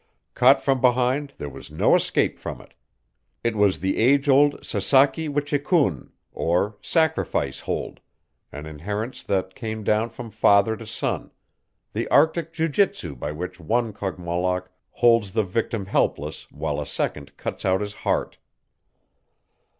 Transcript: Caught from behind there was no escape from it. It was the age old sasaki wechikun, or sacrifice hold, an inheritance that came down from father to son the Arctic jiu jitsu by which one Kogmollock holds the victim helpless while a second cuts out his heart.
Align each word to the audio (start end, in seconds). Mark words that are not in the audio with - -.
Caught 0.33 0.61
from 0.63 0.81
behind 0.81 1.35
there 1.37 1.47
was 1.47 1.69
no 1.69 1.93
escape 1.95 2.39
from 2.39 2.59
it. 2.59 2.73
It 3.43 3.55
was 3.55 3.81
the 3.81 3.97
age 3.99 4.27
old 4.27 4.65
sasaki 4.65 5.29
wechikun, 5.29 6.09
or 6.31 6.75
sacrifice 6.81 7.59
hold, 7.59 7.99
an 8.51 8.65
inheritance 8.65 9.23
that 9.25 9.53
came 9.53 9.83
down 9.83 10.09
from 10.09 10.31
father 10.31 10.75
to 10.75 10.87
son 10.87 11.29
the 11.93 12.07
Arctic 12.07 12.51
jiu 12.51 12.67
jitsu 12.67 13.15
by 13.15 13.31
which 13.31 13.59
one 13.59 13.93
Kogmollock 13.93 14.71
holds 14.89 15.33
the 15.33 15.43
victim 15.43 15.85
helpless 15.85 16.51
while 16.51 16.81
a 16.81 16.87
second 16.87 17.37
cuts 17.37 17.63
out 17.63 17.81
his 17.81 17.93
heart. 17.93 18.39